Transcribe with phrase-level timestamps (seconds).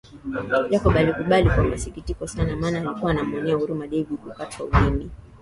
[0.69, 5.11] Jacob alikubali kwa masikitiko sana mana alikuwa akimuonea huruma Debby kukatwa ulimi